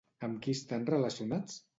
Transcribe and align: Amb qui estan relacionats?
Amb 0.27 0.39
qui 0.45 0.55
estan 0.59 0.87
relacionats? 0.91 1.59